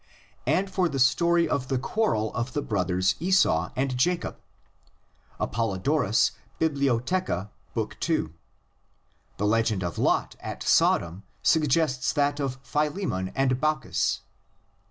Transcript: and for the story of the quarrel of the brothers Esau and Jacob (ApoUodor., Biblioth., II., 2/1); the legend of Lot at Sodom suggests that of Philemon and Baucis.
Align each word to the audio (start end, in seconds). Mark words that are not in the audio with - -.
and 0.47 0.67
for 0.71 0.89
the 0.89 0.97
story 0.97 1.47
of 1.47 1.67
the 1.67 1.77
quarrel 1.77 2.33
of 2.33 2.53
the 2.53 2.61
brothers 2.63 3.13
Esau 3.19 3.71
and 3.75 3.95
Jacob 3.95 4.37
(ApoUodor., 5.39 6.31
Biblioth., 6.59 7.11
II., 7.39 7.49
2/1); 7.75 8.31
the 9.37 9.45
legend 9.45 9.83
of 9.83 9.99
Lot 9.99 10.35
at 10.39 10.63
Sodom 10.63 11.21
suggests 11.43 12.13
that 12.13 12.39
of 12.39 12.57
Philemon 12.63 13.31
and 13.35 13.61
Baucis. 13.61 14.21